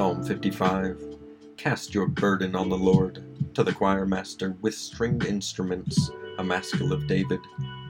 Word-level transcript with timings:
Psalm 0.00 0.22
55 0.22 1.18
Cast 1.58 1.92
your 1.92 2.06
burden 2.06 2.56
on 2.56 2.70
the 2.70 2.78
Lord. 2.78 3.22
To 3.52 3.62
the 3.62 3.74
choir 3.74 4.06
master 4.06 4.56
with 4.62 4.74
stringed 4.74 5.26
instruments, 5.26 6.10
a 6.38 6.42
maskil 6.42 6.94
of 6.94 7.06
David. 7.06 7.40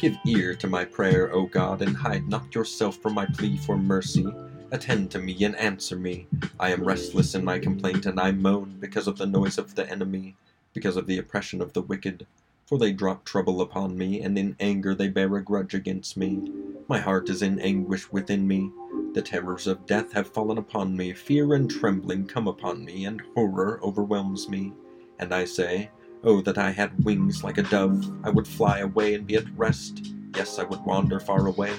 Give 0.00 0.16
ear 0.26 0.56
to 0.56 0.66
my 0.66 0.84
prayer, 0.84 1.32
O 1.32 1.46
God, 1.46 1.82
and 1.82 1.96
hide 1.96 2.26
not 2.26 2.52
yourself 2.52 2.96
from 2.96 3.14
my 3.14 3.26
plea 3.26 3.56
for 3.58 3.76
mercy. 3.76 4.26
Attend 4.72 5.12
to 5.12 5.20
me 5.20 5.44
and 5.44 5.54
answer 5.54 5.94
me. 5.94 6.26
I 6.58 6.72
am 6.72 6.82
restless 6.82 7.36
in 7.36 7.44
my 7.44 7.60
complaint, 7.60 8.06
and 8.06 8.18
I 8.18 8.32
moan 8.32 8.78
because 8.80 9.06
of 9.06 9.16
the 9.16 9.26
noise 9.26 9.56
of 9.56 9.76
the 9.76 9.88
enemy, 9.88 10.34
because 10.74 10.96
of 10.96 11.06
the 11.06 11.18
oppression 11.18 11.62
of 11.62 11.74
the 11.74 11.82
wicked. 11.82 12.26
For 12.66 12.76
they 12.76 12.92
drop 12.92 13.24
trouble 13.24 13.60
upon 13.60 13.96
me, 13.96 14.20
and 14.20 14.36
in 14.36 14.56
anger 14.58 14.96
they 14.96 15.06
bear 15.06 15.36
a 15.36 15.44
grudge 15.44 15.74
against 15.74 16.16
me. 16.16 16.42
My 16.88 16.98
heart 16.98 17.30
is 17.30 17.40
in 17.40 17.60
anguish 17.60 18.10
within 18.10 18.48
me. 18.48 18.72
The 19.12 19.22
terrors 19.22 19.66
of 19.66 19.86
death 19.86 20.12
have 20.12 20.32
fallen 20.32 20.58
upon 20.58 20.96
me, 20.96 21.12
fear 21.12 21.54
and 21.54 21.68
trembling 21.68 22.26
come 22.26 22.46
upon 22.46 22.84
me, 22.84 23.06
and 23.06 23.20
horror 23.34 23.80
overwhelms 23.82 24.48
me. 24.48 24.72
And 25.18 25.34
I 25.34 25.44
say, 25.46 25.90
Oh, 26.22 26.40
that 26.42 26.58
I 26.58 26.70
had 26.70 27.04
wings 27.04 27.42
like 27.42 27.58
a 27.58 27.62
dove! 27.62 28.04
I 28.22 28.30
would 28.30 28.46
fly 28.46 28.78
away 28.78 29.14
and 29.14 29.26
be 29.26 29.34
at 29.34 29.58
rest. 29.58 30.14
Yes, 30.36 30.60
I 30.60 30.64
would 30.64 30.84
wander 30.84 31.18
far 31.18 31.48
away. 31.48 31.72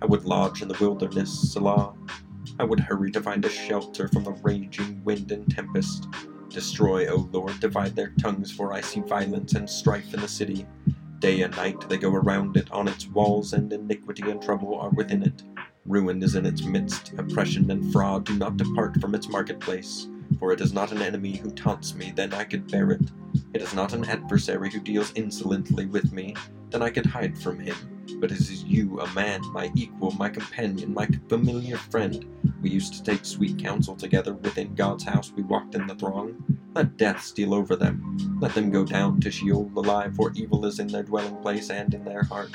I 0.00 0.06
would 0.06 0.24
lodge 0.24 0.62
in 0.62 0.68
the 0.68 0.78
wilderness, 0.80 1.52
Selah. 1.52 1.92
I 2.58 2.64
would 2.64 2.80
hurry 2.80 3.10
to 3.10 3.22
find 3.22 3.44
a 3.44 3.50
shelter 3.50 4.08
from 4.08 4.24
the 4.24 4.32
raging 4.42 5.04
wind 5.04 5.32
and 5.32 5.50
tempest. 5.50 6.08
Destroy, 6.48 7.08
O 7.08 7.28
Lord, 7.30 7.60
divide 7.60 7.94
their 7.94 8.14
tongues, 8.18 8.50
for 8.50 8.72
I 8.72 8.80
see 8.80 9.00
violence 9.00 9.54
and 9.54 9.68
strife 9.68 10.14
in 10.14 10.20
the 10.20 10.28
city. 10.28 10.66
Day 11.18 11.42
and 11.42 11.54
night 11.56 11.86
they 11.90 11.98
go 11.98 12.10
around 12.10 12.56
it, 12.56 12.70
on 12.72 12.88
its 12.88 13.06
walls, 13.06 13.52
and 13.52 13.70
iniquity 13.70 14.30
and 14.30 14.40
trouble 14.40 14.76
are 14.76 14.90
within 14.90 15.22
it. 15.22 15.42
Ruin 15.90 16.22
is 16.22 16.36
in 16.36 16.46
its 16.46 16.62
midst, 16.62 17.14
oppression 17.18 17.68
and 17.68 17.92
fraud 17.92 18.24
do 18.24 18.38
not 18.38 18.56
depart 18.56 19.00
from 19.00 19.12
its 19.12 19.28
marketplace. 19.28 20.06
For 20.38 20.52
it 20.52 20.60
is 20.60 20.72
not 20.72 20.92
an 20.92 21.02
enemy 21.02 21.34
who 21.36 21.50
taunts 21.50 21.96
me, 21.96 22.12
then 22.14 22.32
I 22.32 22.44
could 22.44 22.70
bear 22.70 22.92
it. 22.92 23.10
It 23.54 23.60
is 23.60 23.74
not 23.74 23.92
an 23.92 24.04
adversary 24.04 24.70
who 24.70 24.78
deals 24.78 25.12
insolently 25.16 25.86
with 25.86 26.12
me, 26.12 26.36
then 26.70 26.80
I 26.80 26.90
could 26.90 27.06
hide 27.06 27.36
from 27.36 27.58
him. 27.58 27.74
But 28.20 28.30
it 28.30 28.38
is 28.38 28.62
you, 28.62 29.00
a 29.00 29.12
man, 29.14 29.40
my 29.52 29.72
equal, 29.74 30.12
my 30.12 30.28
companion, 30.28 30.94
my 30.94 31.08
familiar 31.28 31.76
friend. 31.76 32.24
We 32.62 32.70
used 32.70 32.94
to 32.94 33.02
take 33.02 33.24
sweet 33.24 33.58
counsel 33.58 33.96
together. 33.96 34.34
Within 34.34 34.76
God's 34.76 35.02
house 35.02 35.32
we 35.32 35.42
walked 35.42 35.74
in 35.74 35.88
the 35.88 35.96
throng. 35.96 36.36
Let 36.72 36.98
death 36.98 37.20
steal 37.20 37.52
over 37.52 37.74
them. 37.74 38.38
Let 38.40 38.54
them 38.54 38.70
go 38.70 38.84
down 38.84 39.20
to 39.22 39.30
Sheol 39.32 39.68
alive, 39.74 40.14
for 40.14 40.30
evil 40.36 40.66
is 40.66 40.78
in 40.78 40.86
their 40.86 41.02
dwelling 41.02 41.38
place 41.38 41.68
and 41.68 41.92
in 41.92 42.04
their 42.04 42.22
heart. 42.22 42.50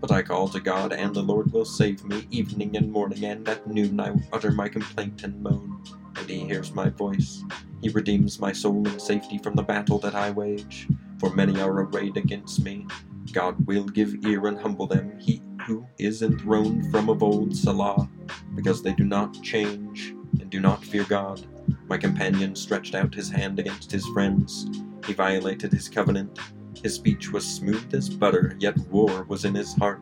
But 0.00 0.10
I 0.12 0.22
call 0.22 0.48
to 0.48 0.60
God, 0.60 0.92
and 0.92 1.14
the 1.14 1.22
Lord 1.22 1.52
will 1.52 1.64
save 1.64 2.04
me. 2.04 2.26
Evening 2.30 2.76
and 2.76 2.90
morning, 2.90 3.24
and 3.24 3.48
at 3.48 3.66
noon 3.66 4.00
I 4.00 4.12
utter 4.32 4.50
my 4.50 4.68
complaint 4.68 5.24
and 5.24 5.42
moan, 5.42 5.82
and 6.16 6.28
He 6.28 6.40
hears 6.40 6.72
my 6.72 6.88
voice. 6.88 7.42
He 7.82 7.88
redeems 7.88 8.40
my 8.40 8.52
soul 8.52 8.86
in 8.86 8.98
safety 8.98 9.38
from 9.38 9.54
the 9.54 9.62
battle 9.62 9.98
that 10.00 10.14
I 10.14 10.30
wage. 10.30 10.88
For 11.18 11.30
many 11.30 11.60
are 11.60 11.82
arrayed 11.82 12.16
against 12.16 12.62
me. 12.62 12.86
God 13.32 13.66
will 13.66 13.84
give 13.84 14.24
ear 14.24 14.46
and 14.46 14.58
humble 14.58 14.86
them. 14.86 15.18
He 15.18 15.42
who 15.66 15.86
is 15.98 16.22
enthroned 16.22 16.90
from 16.90 17.10
of 17.10 17.22
old, 17.22 17.54
Selah, 17.54 18.08
because 18.54 18.82
they 18.82 18.94
do 18.94 19.04
not 19.04 19.42
change 19.42 20.14
and 20.40 20.48
do 20.48 20.60
not 20.60 20.84
fear 20.84 21.04
God. 21.04 21.46
My 21.88 21.98
companion 21.98 22.56
stretched 22.56 22.94
out 22.94 23.14
his 23.14 23.30
hand 23.30 23.58
against 23.58 23.90
his 23.90 24.06
friends. 24.08 24.66
He 25.06 25.12
violated 25.12 25.72
his 25.72 25.88
covenant. 25.88 26.38
His 26.82 26.94
speech 26.94 27.32
was 27.32 27.46
smooth 27.46 27.94
as 27.94 28.08
butter, 28.08 28.56
yet 28.58 28.78
war 28.88 29.24
was 29.24 29.44
in 29.44 29.54
his 29.54 29.74
heart. 29.74 30.00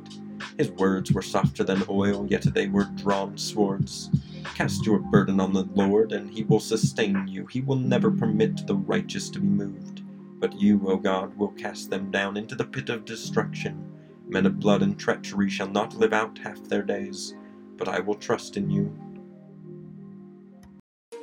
His 0.58 0.70
words 0.70 1.12
were 1.12 1.22
softer 1.22 1.64
than 1.64 1.82
oil, 1.88 2.26
yet 2.28 2.42
they 2.42 2.66
were 2.68 2.84
drawn 2.96 3.36
swords. 3.38 4.10
Cast 4.54 4.86
your 4.86 4.98
burden 4.98 5.40
on 5.40 5.52
the 5.52 5.64
Lord, 5.74 6.12
and 6.12 6.30
he 6.30 6.44
will 6.44 6.60
sustain 6.60 7.26
you. 7.26 7.46
He 7.46 7.60
will 7.60 7.76
never 7.76 8.10
permit 8.10 8.66
the 8.66 8.74
righteous 8.74 9.30
to 9.30 9.40
be 9.40 9.46
moved. 9.46 10.02
But 10.38 10.60
you, 10.60 10.80
O 10.86 10.96
God, 10.96 11.36
will 11.36 11.52
cast 11.52 11.90
them 11.90 12.10
down 12.10 12.36
into 12.36 12.54
the 12.54 12.64
pit 12.64 12.90
of 12.90 13.04
destruction. 13.04 13.92
Men 14.28 14.46
of 14.46 14.60
blood 14.60 14.82
and 14.82 14.98
treachery 14.98 15.48
shall 15.48 15.68
not 15.68 15.94
live 15.94 16.12
out 16.12 16.38
half 16.38 16.62
their 16.64 16.82
days, 16.82 17.34
but 17.76 17.88
I 17.88 18.00
will 18.00 18.14
trust 18.14 18.56
in 18.56 18.70
you. 18.70 18.94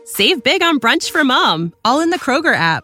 Save 0.05 0.43
big 0.43 0.63
on 0.63 0.79
brunch 0.79 1.11
for 1.11 1.23
mom, 1.23 1.73
all 1.85 2.01
in 2.01 2.09
the 2.09 2.19
Kroger 2.19 2.55
app. 2.55 2.83